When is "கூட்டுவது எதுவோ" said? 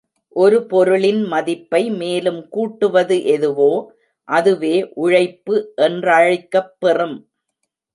2.49-3.71